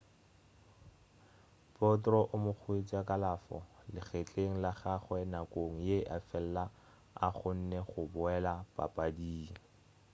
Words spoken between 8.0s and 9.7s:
boela papading